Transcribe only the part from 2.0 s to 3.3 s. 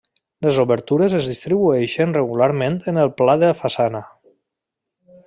regularment en el